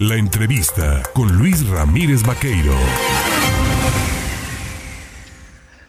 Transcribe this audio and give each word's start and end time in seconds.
La 0.00 0.14
entrevista 0.14 1.02
con 1.12 1.36
Luis 1.36 1.68
Ramírez 1.68 2.22
Vaqueiro. 2.22 2.72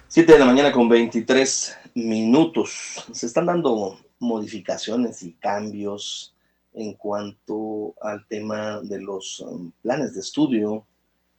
7 0.08 0.34
de 0.34 0.40
la 0.40 0.46
mañana 0.46 0.72
con 0.72 0.90
23 0.90 1.78
minutos. 1.94 3.06
Se 3.12 3.28
están 3.28 3.46
dando 3.46 4.00
modificaciones 4.18 5.22
y 5.22 5.34
cambios 5.34 6.34
en 6.74 6.94
cuanto 6.94 7.94
al 8.02 8.26
tema 8.26 8.82
de 8.82 9.00
los 9.00 9.42
um, 9.42 9.72
planes 9.84 10.16
de 10.16 10.22
estudio 10.22 10.88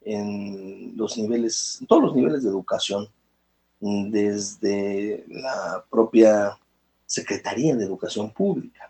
en 0.05 0.93
los 0.95 1.17
niveles, 1.17 1.79
en 1.81 1.87
todos 1.87 2.03
los 2.03 2.15
niveles 2.15 2.41
de 2.41 2.49
educación, 2.51 3.09
desde 3.81 5.25
la 5.27 5.83
propia 5.89 6.57
Secretaría 7.05 7.75
de 7.75 7.83
Educación 7.83 8.31
Pública. 8.31 8.89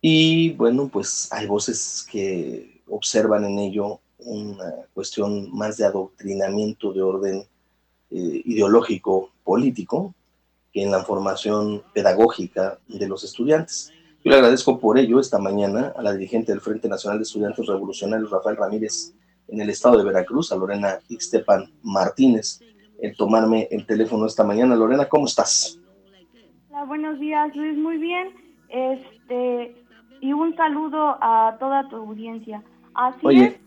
Y 0.00 0.52
bueno, 0.52 0.88
pues 0.88 1.30
hay 1.30 1.46
voces 1.46 2.06
que 2.10 2.77
observan 2.90 3.44
en 3.44 3.58
ello 3.58 4.00
una 4.18 4.72
cuestión 4.94 5.54
más 5.56 5.76
de 5.76 5.84
adoctrinamiento 5.84 6.92
de 6.92 7.02
orden 7.02 7.36
eh, 8.10 8.42
ideológico 8.44 9.30
político 9.44 10.14
que 10.72 10.82
en 10.82 10.90
la 10.90 11.04
formación 11.04 11.82
pedagógica 11.92 12.78
de 12.88 13.08
los 13.08 13.24
estudiantes. 13.24 13.92
Yo 14.24 14.30
le 14.30 14.36
agradezco 14.36 14.78
por 14.78 14.98
ello 14.98 15.20
esta 15.20 15.38
mañana 15.38 15.92
a 15.96 16.02
la 16.02 16.12
dirigente 16.12 16.52
del 16.52 16.60
Frente 16.60 16.88
Nacional 16.88 17.18
de 17.18 17.22
Estudiantes 17.22 17.66
Revolucionarios, 17.66 18.30
Rafael 18.30 18.56
Ramírez, 18.56 19.14
en 19.46 19.60
el 19.60 19.70
estado 19.70 19.96
de 19.96 20.04
Veracruz, 20.04 20.52
a 20.52 20.56
Lorena 20.56 20.98
Ixtepan 21.08 21.70
Martínez, 21.82 22.60
el 23.00 23.16
tomarme 23.16 23.68
el 23.70 23.86
teléfono 23.86 24.26
esta 24.26 24.44
mañana. 24.44 24.74
Lorena, 24.74 25.08
¿cómo 25.08 25.26
estás? 25.26 25.78
Buenos 26.86 27.18
días, 27.18 27.54
Luis, 27.56 27.76
muy 27.76 27.96
bien. 27.98 28.28
Este, 28.68 29.74
y 30.20 30.32
un 30.32 30.54
saludo 30.56 31.16
a 31.20 31.56
toda 31.58 31.88
tu 31.88 31.96
audiencia. 31.96 32.62
Así 32.98 33.20
Oye, 33.22 33.60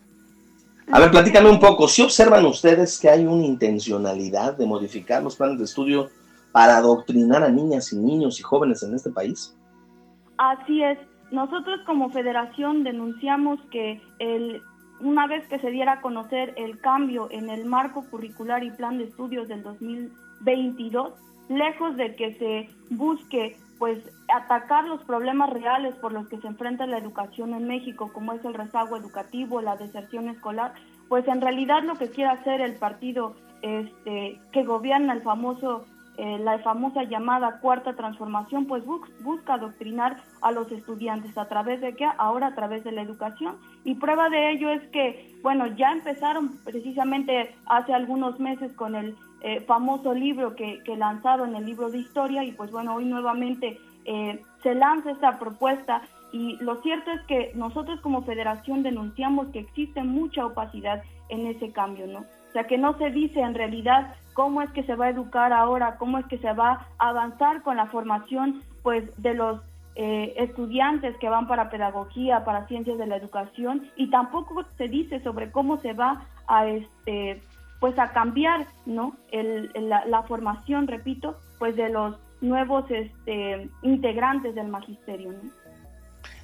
a 0.91 0.99
ver, 0.99 1.09
platícame 1.09 1.49
un 1.49 1.59
poco. 1.59 1.87
¿Si 1.87 2.01
observan 2.01 2.45
ustedes 2.45 2.99
que 2.99 3.09
hay 3.09 3.25
una 3.25 3.45
intencionalidad 3.45 4.57
de 4.57 4.65
modificar 4.65 5.23
los 5.23 5.37
planes 5.37 5.57
de 5.57 5.63
estudio 5.63 6.09
para 6.51 6.75
adoctrinar 6.75 7.41
a 7.41 7.49
niñas 7.49 7.93
y 7.93 7.97
niños 7.97 8.41
y 8.41 8.43
jóvenes 8.43 8.83
en 8.83 8.93
este 8.93 9.09
país? 9.09 9.55
Así 10.37 10.83
es. 10.83 10.97
Nosotros 11.31 11.79
como 11.85 12.09
federación 12.09 12.83
denunciamos 12.83 13.61
que 13.71 14.01
el, 14.19 14.61
una 14.99 15.27
vez 15.27 15.47
que 15.47 15.59
se 15.59 15.71
diera 15.71 15.93
a 15.93 16.01
conocer 16.01 16.53
el 16.57 16.77
cambio 16.81 17.29
en 17.31 17.49
el 17.49 17.63
marco 17.63 18.03
curricular 18.11 18.65
y 18.65 18.71
plan 18.71 18.97
de 18.97 19.05
estudios 19.05 19.47
del 19.47 19.63
2022, 19.63 21.13
lejos 21.47 21.95
de 21.95 22.15
que 22.17 22.33
se 22.33 22.69
busque 22.89 23.55
pues 23.79 23.99
atacar 24.35 24.85
los 24.85 25.03
problemas 25.03 25.49
reales 25.49 25.95
por 25.95 26.11
los 26.11 26.27
que 26.27 26.39
se 26.39 26.47
enfrenta 26.47 26.85
la 26.85 26.97
educación 26.97 27.53
en 27.53 27.67
México, 27.67 28.11
como 28.13 28.33
es 28.33 28.43
el 28.45 28.53
rezago 28.53 28.97
educativo, 28.97 29.61
la 29.61 29.77
deserción 29.77 30.29
escolar, 30.29 30.73
pues 31.09 31.27
en 31.27 31.41
realidad 31.41 31.83
lo 31.83 31.95
que 31.95 32.09
quiere 32.09 32.31
hacer 32.31 32.61
el 32.61 32.75
partido 32.75 33.35
este, 33.61 34.39
que 34.51 34.63
gobierna 34.63 35.13
el 35.13 35.21
famoso 35.21 35.85
eh, 36.17 36.37
la 36.39 36.59
famosa 36.59 37.03
llamada 37.03 37.59
cuarta 37.61 37.95
transformación, 37.95 38.65
pues 38.65 38.83
busca 38.85 39.53
adoctrinar 39.53 40.17
a 40.41 40.51
los 40.51 40.71
estudiantes 40.71 41.37
a 41.37 41.47
través 41.47 41.79
de 41.79 41.95
qué? 41.95 42.05
Ahora 42.17 42.47
a 42.47 42.55
través 42.55 42.83
de 42.83 42.91
la 42.91 43.01
educación. 43.01 43.55
Y 43.85 43.95
prueba 43.95 44.29
de 44.29 44.51
ello 44.51 44.69
es 44.69 44.81
que, 44.89 45.33
bueno, 45.41 45.67
ya 45.67 45.91
empezaron 45.93 46.57
precisamente 46.63 47.55
hace 47.65 47.93
algunos 47.93 48.39
meses 48.39 48.73
con 48.73 48.95
el 48.95 49.15
eh, 49.41 49.61
famoso 49.61 50.13
libro 50.13 50.55
que, 50.55 50.83
que, 50.83 50.97
lanzaron, 50.97 51.55
el 51.55 51.65
libro 51.65 51.89
de 51.89 51.99
historia, 51.99 52.43
y 52.43 52.51
pues 52.51 52.71
bueno, 52.71 52.93
hoy 52.95 53.05
nuevamente 53.05 53.79
eh, 54.05 54.41
se 54.63 54.75
lanza 54.75 55.11
esta 55.11 55.39
propuesta. 55.39 56.01
Y 56.31 56.55
lo 56.57 56.81
cierto 56.81 57.11
es 57.11 57.21
que 57.23 57.51
nosotros 57.55 57.99
como 58.01 58.23
federación 58.23 58.83
denunciamos 58.83 59.47
que 59.47 59.59
existe 59.59 60.03
mucha 60.03 60.45
opacidad 60.45 61.03
en 61.29 61.47
ese 61.47 61.71
cambio, 61.71 62.07
¿no? 62.07 62.19
O 62.19 62.51
sea, 62.53 62.65
que 62.65 62.77
no 62.77 62.97
se 62.97 63.09
dice 63.11 63.39
en 63.39 63.53
realidad 63.53 64.13
cómo 64.33 64.61
es 64.61 64.69
que 64.71 64.83
se 64.83 64.95
va 64.95 65.05
a 65.05 65.09
educar 65.09 65.53
ahora, 65.53 65.97
cómo 65.97 66.17
es 66.17 66.25
que 66.25 66.37
se 66.37 66.51
va 66.53 66.87
a 66.97 67.09
avanzar 67.09 67.61
con 67.63 67.77
la 67.77 67.87
formación 67.87 68.61
pues 68.83 69.03
de 69.21 69.33
los 69.33 69.61
eh, 69.95 70.33
estudiantes 70.37 71.17
que 71.17 71.29
van 71.29 71.47
para 71.47 71.69
pedagogía, 71.69 72.45
para 72.45 72.65
ciencias 72.67 72.97
de 72.97 73.07
la 73.07 73.17
educación 73.17 73.89
y 73.95 74.09
tampoco 74.09 74.63
se 74.77 74.87
dice 74.87 75.21
sobre 75.21 75.51
cómo 75.51 75.79
se 75.79 75.93
va 75.93 76.25
a 76.47 76.65
este 76.65 77.41
pues 77.81 77.97
a 77.99 78.11
cambiar 78.13 78.67
no 78.85 79.15
la, 79.33 80.23
formación 80.23 80.87
repito 80.87 81.37
pues 81.59 81.75
de 81.75 81.89
los 81.89 82.15
nuevos 82.41 82.85
este, 82.89 83.69
integrantes 83.83 84.55
del 84.55 84.67
magisterio 84.67 85.33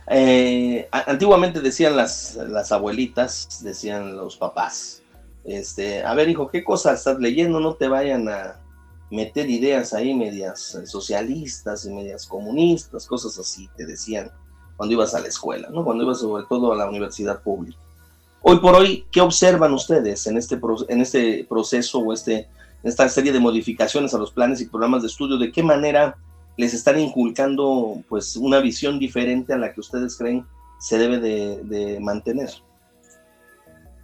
eh, 0.10 0.88
antiguamente 0.92 1.60
decían 1.60 1.96
las, 1.96 2.36
las 2.36 2.72
abuelitas 2.72 3.62
decían 3.64 4.16
los 4.16 4.38
papás 4.38 5.04
este, 5.48 6.04
a 6.04 6.14
ver, 6.14 6.28
hijo, 6.28 6.50
¿qué 6.50 6.62
cosas 6.62 7.00
estás 7.00 7.20
leyendo? 7.20 7.62
No 7.62 7.76
te 7.76 7.88
vayan 7.88 8.28
a 8.28 8.60
meter 9.10 9.50
ideas 9.50 9.94
ahí 9.94 10.14
medias 10.14 10.76
eh, 10.76 10.86
socialistas 10.86 11.86
y 11.86 11.90
medias 11.90 12.28
comunistas, 12.28 13.08
cosas 13.08 13.40
así, 13.40 13.70
te 13.78 13.86
decían 13.86 14.30
cuando 14.76 14.94
ibas 14.94 15.16
a 15.16 15.22
la 15.22 15.30
escuela, 15.30 15.70
¿no? 15.72 15.86
Cuando 15.86 16.04
ibas 16.04 16.20
sobre 16.20 16.44
todo 16.50 16.74
a 16.74 16.76
la 16.76 16.90
universidad 16.90 17.42
pública. 17.42 17.80
Hoy 18.42 18.60
por 18.60 18.76
hoy, 18.76 19.06
¿qué 19.10 19.22
observan 19.22 19.74
ustedes 19.74 20.28
en 20.28 20.38
este, 20.38 20.60
en 20.90 21.02
este 21.02 21.46
proceso 21.48 22.00
o 22.00 22.12
este, 22.12 22.50
esta 22.84 23.08
serie 23.10 23.32
de 23.32 23.40
modificaciones 23.40 24.14
a 24.14 24.18
los 24.18 24.32
planes 24.32 24.62
y 24.62 24.70
programas 24.70 25.02
de 25.02 25.08
estudio? 25.08 25.38
¿De 25.38 25.52
qué 25.52 25.64
manera 25.64 26.18
les 26.58 26.74
están 26.74 27.00
inculcando 27.00 28.02
pues 28.10 28.36
una 28.36 28.60
visión 28.60 29.00
diferente 29.00 29.54
a 29.54 29.58
la 29.58 29.74
que 29.74 29.82
ustedes 29.82 30.18
creen 30.18 30.46
se 30.80 30.98
debe 30.98 31.20
de 31.20 32.00
mantener? 32.00 32.50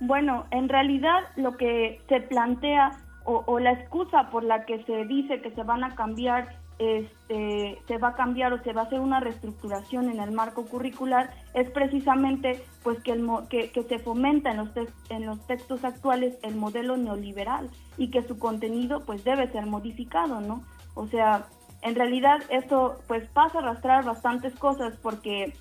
Bueno, 0.06 0.46
en 0.52 0.68
realidad 0.68 1.22
lo 1.38 1.56
que 1.56 2.02
se 2.10 2.20
plantea 2.20 3.04
o, 3.26 3.60
la 3.60 3.72
excusa 3.72 4.30
por 4.32 4.44
la 4.44 4.66
que 4.66 4.84
se 4.84 5.06
dice 5.06 5.42
que 5.42 5.52
se 5.52 5.64
van 5.64 5.84
a 5.84 5.96
cambiar, 5.96 6.58
este, 6.80 7.82
se 7.88 7.98
va 7.98 8.10
a 8.10 8.16
cambiar 8.16 8.54
o 8.54 8.64
se 8.64 8.74
va 8.74 8.82
a 8.82 8.86
hacer 8.86 9.00
una 9.00 9.20
reestructuración 9.20 10.10
en 10.10 10.20
el 10.20 10.32
marco 10.32 10.66
curricular 10.66 11.34
es 11.54 11.70
precisamente 11.70 12.64
pues 12.84 13.00
que, 13.02 13.12
el, 13.12 13.28
que, 13.50 13.72
que 13.72 13.84
se 13.84 14.00
fomenta 14.00 14.52
en 14.52 14.58
los, 14.58 14.70
en 15.10 15.26
los 15.26 15.46
textos 15.48 15.84
actuales 15.84 16.36
el 16.42 16.56
modelo 16.56 16.98
neoliberal 16.98 17.70
y 17.98 18.10
que 18.10 18.24
su 18.24 18.40
contenido 18.40 19.06
pues 19.06 19.24
debe 19.24 19.52
ser 19.52 19.66
modificado, 19.66 20.42
¿no? 20.42 20.64
O 20.96 21.08
sea, 21.08 21.48
en 21.82 21.96
realidad 21.96 22.42
esto 22.50 22.98
pues 23.08 23.28
pasa 23.30 23.60
a 23.60 23.62
arrastrar 23.62 24.04
bastantes 24.04 24.56
cosas 24.56 24.96
porque 25.02 25.54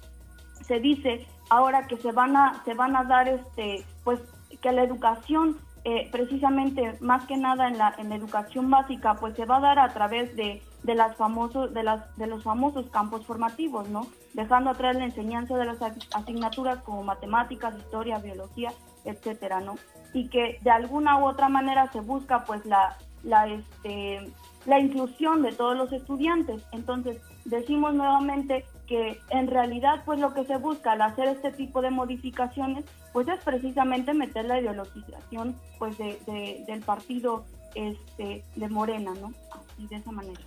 se 0.62 0.80
dice 0.80 1.26
ahora 1.50 1.86
que 1.86 1.96
se 1.96 2.12
van 2.12 2.36
a 2.36 2.62
se 2.64 2.74
van 2.74 2.96
a 2.96 3.04
dar 3.04 3.28
este 3.28 3.84
pues 4.04 4.20
que 4.60 4.72
la 4.72 4.84
educación 4.84 5.58
eh, 5.84 6.08
precisamente 6.12 6.96
más 7.00 7.26
que 7.26 7.36
nada 7.36 7.68
en 7.68 7.78
la, 7.78 7.94
en 7.98 8.08
la 8.08 8.16
educación 8.16 8.70
básica 8.70 9.14
pues 9.14 9.34
se 9.34 9.44
va 9.44 9.56
a 9.56 9.60
dar 9.60 9.78
a 9.78 9.92
través 9.92 10.34
de, 10.36 10.62
de 10.82 10.94
las 10.94 11.16
famosos 11.16 11.74
de 11.74 11.82
las 11.82 12.16
de 12.16 12.26
los 12.26 12.44
famosos 12.44 12.88
campos 12.90 13.26
formativos 13.26 13.88
no 13.88 14.06
dejando 14.34 14.70
atrás 14.70 14.96
la 14.96 15.04
enseñanza 15.04 15.56
de 15.56 15.64
las 15.64 15.78
asignaturas 16.14 16.82
como 16.82 17.02
matemáticas 17.02 17.76
historia 17.76 18.18
biología 18.18 18.72
etcétera 19.04 19.60
no 19.60 19.74
y 20.12 20.28
que 20.28 20.58
de 20.62 20.70
alguna 20.70 21.18
u 21.18 21.24
otra 21.24 21.48
manera 21.48 21.90
se 21.92 22.00
busca 22.00 22.44
pues 22.44 22.64
la 22.64 22.96
la 23.24 23.48
este 23.48 24.32
la 24.66 24.78
inclusión 24.78 25.42
de 25.42 25.52
todos 25.52 25.76
los 25.76 25.92
estudiantes. 25.92 26.62
Entonces, 26.72 27.20
decimos 27.44 27.94
nuevamente 27.94 28.64
que 28.86 29.18
en 29.30 29.48
realidad 29.48 30.02
pues 30.04 30.20
lo 30.20 30.34
que 30.34 30.44
se 30.44 30.56
busca 30.56 30.92
al 30.92 31.02
hacer 31.02 31.28
este 31.28 31.52
tipo 31.52 31.82
de 31.82 31.90
modificaciones 31.90 32.84
pues 33.12 33.28
es 33.28 33.40
precisamente 33.44 34.14
meter 34.14 34.44
la 34.44 34.60
ideologización 34.60 35.56
pues 35.78 35.96
de, 35.98 36.64
del 36.66 36.80
partido 36.80 37.44
este 37.74 38.44
de 38.54 38.68
Morena, 38.68 39.14
¿no? 39.20 39.32
Y 39.78 39.86
de 39.86 39.96
esa 39.96 40.12
manera. 40.12 40.40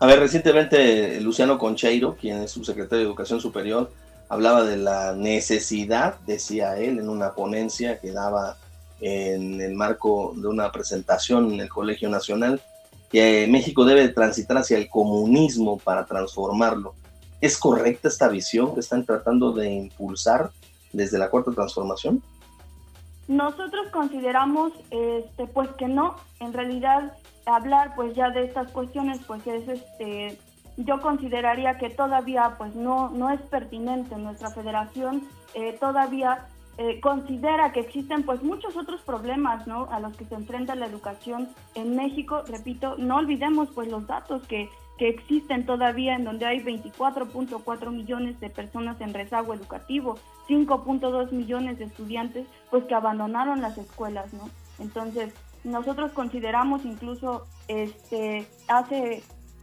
A 0.00 0.06
ver, 0.06 0.18
recientemente 0.18 1.20
Luciano 1.20 1.58
Concheiro, 1.58 2.16
quien 2.16 2.42
es 2.42 2.50
subsecretario 2.50 2.98
de 2.98 3.04
Educación 3.04 3.40
Superior, 3.40 3.90
hablaba 4.28 4.64
de 4.64 4.76
la 4.76 5.14
necesidad, 5.14 6.18
decía 6.26 6.76
él, 6.78 6.98
en 6.98 7.08
una 7.08 7.34
ponencia 7.34 8.00
que 8.00 8.12
daba 8.12 8.56
en 9.00 9.60
el 9.60 9.74
marco 9.74 10.32
de 10.36 10.48
una 10.48 10.72
presentación 10.72 11.52
en 11.52 11.60
el 11.60 11.68
Colegio 11.68 12.08
Nacional, 12.08 12.60
que 13.10 13.46
México 13.48 13.84
debe 13.84 14.08
transitar 14.08 14.56
hacia 14.56 14.78
el 14.78 14.88
comunismo 14.88 15.78
para 15.78 16.06
transformarlo. 16.06 16.94
¿Es 17.40 17.58
correcta 17.58 18.08
esta 18.08 18.28
visión 18.28 18.72
que 18.72 18.80
están 18.80 19.04
tratando 19.04 19.52
de 19.52 19.70
impulsar 19.70 20.50
desde 20.92 21.18
la 21.18 21.30
cuarta 21.30 21.52
transformación? 21.52 22.22
Nosotros 23.28 23.88
consideramos 23.92 24.72
este 24.90 25.46
pues 25.46 25.70
que 25.78 25.88
no, 25.88 26.16
en 26.40 26.52
realidad 26.52 27.16
hablar 27.46 27.94
pues 27.96 28.14
ya 28.14 28.30
de 28.30 28.44
estas 28.44 28.70
cuestiones 28.72 29.20
pues 29.26 29.46
es 29.46 29.68
este 29.68 30.38
yo 30.76 31.00
consideraría 31.00 31.76
que 31.78 31.90
todavía 31.90 32.54
pues 32.56 32.74
no 32.74 33.10
no 33.10 33.30
es 33.30 33.40
pertinente 33.42 34.16
nuestra 34.16 34.50
federación 34.50 35.28
eh, 35.54 35.76
todavía 35.78 36.46
eh, 36.78 37.00
considera 37.00 37.70
que 37.72 37.80
existen 37.80 38.22
pues 38.22 38.42
muchos 38.42 38.76
otros 38.76 39.02
problemas 39.02 39.66
¿no? 39.66 39.88
a 39.90 40.00
los 40.00 40.16
que 40.16 40.24
se 40.24 40.34
enfrenta 40.34 40.74
la 40.74 40.86
educación 40.86 41.50
en 41.74 41.94
México. 41.94 42.42
Repito, 42.46 42.96
no 42.96 43.16
olvidemos 43.16 43.68
pues 43.74 43.88
los 43.88 44.06
datos 44.06 44.42
que, 44.46 44.70
que 44.98 45.08
existen 45.08 45.66
todavía 45.66 46.14
en 46.14 46.24
donde 46.24 46.46
hay 46.46 46.60
24.4 46.60 47.90
millones 47.90 48.38
de 48.40 48.50
personas 48.50 49.00
en 49.00 49.14
rezago 49.14 49.54
educativo, 49.54 50.18
5.2 50.48 51.32
millones 51.32 51.78
de 51.78 51.86
estudiantes 51.86 52.46
pues 52.70 52.84
que 52.84 52.94
abandonaron 52.94 53.60
las 53.60 53.78
escuelas, 53.78 54.32
¿no? 54.32 54.50
Entonces, 54.78 55.34
nosotros 55.64 56.12
consideramos 56.12 56.84
incluso 56.84 57.46
este 57.68 58.46
hace 58.68 59.22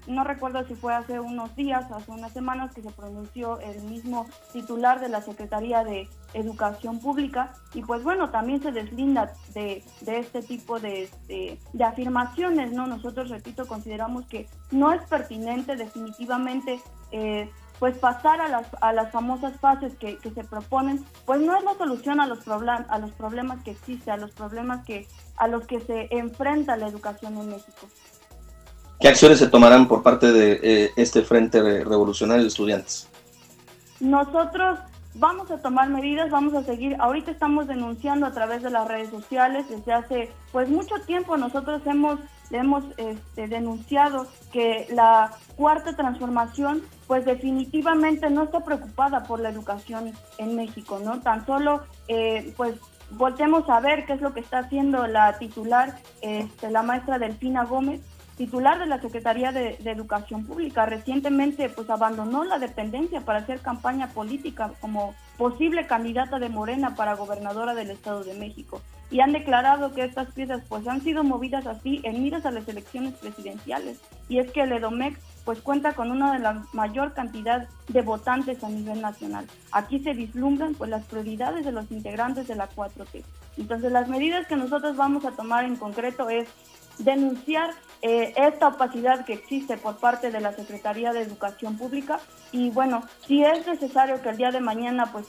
no 0.10 0.24
recuerdo 0.24 0.66
si 0.66 0.76
fue 0.76 0.94
hace 0.94 1.20
unos 1.20 1.56
días, 1.56 1.90
hace 1.92 2.12
unas 2.12 2.34
semanas 2.34 2.74
que 2.74 2.82
se 2.82 2.90
pronunció 2.90 3.60
el 3.60 3.82
mismo 3.84 4.28
titular 4.52 5.00
de 5.00 5.08
la 5.08 5.22
Secretaría 5.22 5.84
de 5.84 6.10
Educación 6.34 7.00
Pública 7.00 7.54
y 7.74 7.84
pues 7.84 8.04
bueno, 8.04 8.30
también 8.30 8.62
se 8.62 8.72
deslinda 8.72 9.32
de, 9.54 9.84
este 10.06 10.42
tipo 10.42 10.80
de, 10.80 11.10
de, 11.28 11.84
afirmaciones, 11.84 12.72
¿no? 12.72 12.88
Nosotros, 12.88 13.30
repito, 13.30 13.68
consideramos 13.68 14.26
que 14.26 14.48
no 14.72 14.92
es 14.92 15.02
pertinente 15.04 15.76
definitivamente 15.76 16.82
eh, 17.12 17.50
pues 17.78 17.98
pasar 17.98 18.42
a 18.42 18.50
las, 18.50 18.68
a 18.82 18.92
las 18.92 19.12
famosas 19.12 19.58
fases 19.60 19.96
que, 19.96 20.18
que, 20.18 20.32
se 20.32 20.44
proponen, 20.44 21.06
pues 21.26 21.40
no 21.40 21.56
es 21.56 21.64
la 21.64 21.76
solución 21.76 22.20
a 22.20 22.28
los, 22.28 22.46
a 22.48 23.00
los 23.00 23.12
problemas 23.12 23.64
que 23.64 23.72
existen, 23.72 24.14
a 24.14 24.18
los 24.18 24.32
problemas 24.32 24.86
que, 24.86 25.08
a 25.38 25.48
los 25.48 25.66
que 25.66 25.80
se 25.80 26.10
enfrenta 26.12 26.76
la 26.76 26.88
educación 26.88 27.38
en 27.38 27.50
México. 27.50 27.88
¿Qué 29.00 29.08
acciones 29.08 29.40
se 29.40 29.48
tomarán 29.48 29.88
por 29.88 30.04
parte 30.04 30.32
de 30.32 30.60
eh, 30.62 30.92
este 30.98 31.22
Frente 31.22 31.62
Revolucionario 31.62 32.44
de 32.44 32.50
Estudiantes? 32.50 33.08
Nosotros 34.02 34.80
vamos 35.14 35.50
a 35.52 35.58
tomar 35.62 35.90
medidas, 35.90 36.30
vamos 36.30 36.54
a 36.54 36.64
seguir. 36.64 36.98
Ahorita 37.00 37.32
estamos 37.32 37.68
denunciando 37.68 38.26
a 38.26 38.32
través 38.32 38.62
de 38.62 38.70
las 38.70 38.88
redes 38.88 39.10
sociales. 39.10 39.66
Desde 39.70 39.94
hace 39.94 40.32
pues 40.52 40.68
mucho 40.68 40.96
tiempo 41.06 41.38
nosotros 41.38 41.82
hemos 41.86 42.20
hemos 42.52 42.84
este, 42.98 43.48
denunciado 43.48 44.26
que 44.52 44.88
la 44.92 45.32
cuarta 45.56 45.96
transformación 45.96 46.82
pues 47.06 47.24
definitivamente 47.24 48.30
no 48.32 48.44
está 48.44 48.62
preocupada 48.62 49.24
por 49.24 49.40
la 49.40 49.50
educación 49.50 50.14
en 50.40 50.56
México, 50.56 51.00
¿no? 51.04 51.20
Tan 51.22 51.46
solo 51.46 51.84
eh, 52.08 52.54
pues 52.58 52.76
voltemos 53.12 53.70
a 53.70 53.80
ver 53.80 54.06
qué 54.06 54.14
es 54.14 54.22
lo 54.22 54.34
que 54.34 54.40
está 54.40 54.60
haciendo 54.60 55.06
la 55.08 55.38
titular, 55.38 55.98
este, 56.22 56.72
la 56.72 56.84
maestra 56.84 57.20
Delfina 57.20 57.66
Gómez, 57.66 58.02
titular 58.40 58.80
de 58.80 58.86
la 58.86 59.02
Secretaría 59.02 59.52
de, 59.52 59.78
Educación 59.84 60.46
Pública. 60.46 60.86
Recientemente 60.86 61.68
pues 61.68 61.90
abandonó 61.90 62.46
la 62.46 62.58
dependencia 62.58 63.20
para 63.20 63.40
hacer 63.40 63.60
campaña 63.60 64.08
política 64.08 64.72
como 64.80 65.14
posible 65.38 65.86
candidata 65.88 66.40
de 66.40 66.48
Morena 66.48 66.96
para 66.96 67.16
gobernadora 67.16 67.76
del 67.76 67.92
Estado 67.92 68.24
de 68.24 68.36
México. 68.36 68.82
Y 69.12 69.20
han 69.20 69.34
declarado 69.34 69.94
que 69.94 70.06
estas 70.06 70.32
piezas 70.32 70.64
pues 70.70 70.88
han 70.88 71.02
sido 71.02 71.26
movidas 71.26 71.68
así 71.68 72.00
en 72.04 72.24
miras 72.24 72.46
a 72.46 72.52
las 72.52 72.66
elecciones 72.70 73.14
presidenciales. 73.16 74.00
Y 74.30 74.40
es 74.40 74.50
que 74.52 74.62
el 74.62 74.72
EDOMEX 74.72 75.20
pues 75.44 75.60
cuenta 75.62 75.92
con 75.94 76.10
una 76.10 76.32
de 76.32 76.40
la 76.40 76.64
mayor 76.72 77.14
cantidad 77.14 77.68
de 77.90 78.02
votantes 78.02 78.64
a 78.64 78.70
nivel 78.70 79.02
nacional. 79.02 79.48
Aquí 79.74 80.00
se 80.00 80.14
vislumbran 80.14 80.76
pues 80.76 80.90
las 80.90 81.04
prioridades 81.04 81.66
de 81.66 81.74
los 81.74 81.92
integrantes 81.92 82.48
de 82.48 82.56
la 82.56 82.70
4T. 82.70 83.22
Entonces 83.58 83.92
las 83.92 84.08
medidas 84.08 84.48
que 84.48 84.56
nosotros 84.56 84.96
vamos 84.96 85.26
a 85.26 85.32
tomar 85.32 85.66
en 85.66 85.76
concreto 85.76 86.30
es 86.30 86.48
denunciar 87.00 87.72
eh, 88.02 88.34
esta 88.38 88.70
opacidad 88.70 89.26
que 89.26 89.34
existe 89.34 89.76
por 89.78 89.98
parte 89.98 90.32
de 90.32 90.40
la 90.40 90.54
Secretaría 90.54 91.12
de 91.12 91.22
Educación 91.22 91.78
Pública 91.78 92.20
y 92.52 92.70
bueno, 92.70 93.04
si 93.28 93.44
es 93.44 93.68
necesario 93.68 94.22
que 94.22 94.30
el 94.30 94.38
día 94.38 94.52
de 94.52 94.62
mañana 94.62 95.12
pues 95.12 95.28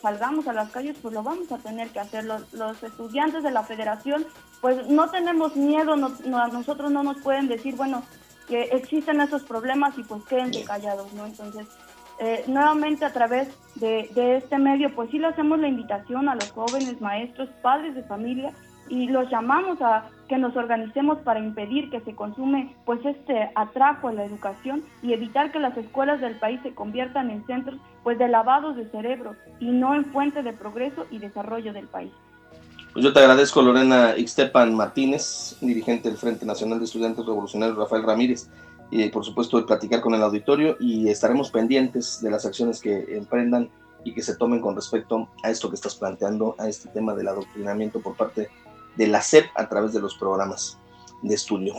salgamos 0.00 0.48
a 0.48 0.54
las 0.54 0.70
calles, 0.70 0.96
pues 1.02 1.12
lo 1.12 1.22
vamos 1.22 1.52
a 1.52 1.58
tener 1.58 1.90
que 1.90 2.00
hacer. 2.00 2.24
Los, 2.24 2.82
estudiantes 2.82 3.42
de 3.42 3.50
la 3.50 3.62
federación 3.62 4.24
pues 4.60 4.88
no 4.88 5.10
tenemos 5.10 5.54
miedo, 5.54 5.96
no, 5.96 6.38
a 6.38 6.48
nosotros 6.48 6.90
no 6.90 7.02
nos 7.02 7.20
pueden 7.20 7.48
decir, 7.48 7.76
bueno, 7.76 8.02
que 8.48 8.62
existen 8.62 9.20
esos 9.20 9.42
problemas 9.42 9.96
y 9.98 10.02
pues 10.02 10.24
quédense 10.24 10.64
callados, 10.64 11.12
¿no? 11.12 11.26
Entonces, 11.26 11.66
eh, 12.20 12.44
nuevamente 12.46 13.04
a 13.04 13.12
través 13.12 13.48
de, 13.74 14.08
de 14.14 14.36
este 14.36 14.58
medio, 14.58 14.94
pues 14.94 15.10
sí 15.10 15.18
le 15.18 15.26
hacemos 15.26 15.58
la 15.58 15.68
invitación 15.68 16.28
a 16.28 16.34
los 16.36 16.50
jóvenes, 16.52 17.00
maestros, 17.00 17.48
padres 17.60 17.94
de 17.94 18.02
familia, 18.04 18.52
y 18.88 19.08
los 19.08 19.30
llamamos 19.30 19.80
a 19.80 20.08
que 20.28 20.38
nos 20.38 20.56
organicemos 20.56 21.18
para 21.18 21.40
impedir 21.40 21.90
que 21.90 22.00
se 22.00 22.14
consume 22.14 22.74
pues 22.84 23.04
este 23.04 23.50
atraco 23.54 24.08
a 24.08 24.12
la 24.12 24.24
educación 24.24 24.82
y 25.02 25.12
evitar 25.12 25.52
que 25.52 25.58
las 25.58 25.76
escuelas 25.76 26.20
del 26.20 26.36
país 26.36 26.60
se 26.62 26.74
conviertan 26.74 27.30
en 27.30 27.44
centros 27.46 27.78
pues 28.02 28.18
de 28.18 28.28
lavados 28.28 28.76
de 28.76 28.88
cerebro 28.90 29.36
y 29.60 29.66
no 29.70 29.94
en 29.94 30.04
fuente 30.06 30.42
de 30.42 30.52
progreso 30.52 31.06
y 31.10 31.18
desarrollo 31.18 31.72
del 31.72 31.86
país. 31.86 32.12
Pues 32.92 33.04
yo 33.04 33.12
te 33.12 33.20
agradezco 33.20 33.62
Lorena 33.62 34.14
Ixtepan 34.16 34.74
Martínez, 34.74 35.56
dirigente 35.60 36.08
del 36.08 36.18
Frente 36.18 36.44
Nacional 36.44 36.78
de 36.78 36.84
Estudiantes 36.84 37.24
Revolucionarios 37.24 37.78
Rafael 37.78 38.02
Ramírez, 38.02 38.50
y 38.90 39.08
por 39.08 39.24
supuesto 39.24 39.56
de 39.56 39.64
platicar 39.64 40.02
con 40.02 40.14
el 40.14 40.22
auditorio 40.22 40.76
y 40.78 41.08
estaremos 41.08 41.50
pendientes 41.50 42.20
de 42.20 42.30
las 42.30 42.44
acciones 42.44 42.80
que 42.80 43.16
emprendan 43.16 43.70
y 44.04 44.12
que 44.12 44.22
se 44.22 44.36
tomen 44.36 44.60
con 44.60 44.76
respecto 44.76 45.28
a 45.42 45.50
esto 45.50 45.70
que 45.70 45.76
estás 45.76 45.94
planteando, 45.94 46.54
a 46.58 46.68
este 46.68 46.90
tema 46.90 47.14
del 47.14 47.28
adoctrinamiento 47.28 48.00
por 48.00 48.14
parte 48.14 48.50
de 48.96 49.06
la 49.06 49.22
SEP 49.22 49.50
a 49.54 49.68
través 49.68 49.92
de 49.92 50.00
los 50.00 50.14
programas 50.16 50.78
de 51.22 51.34
estudio. 51.34 51.74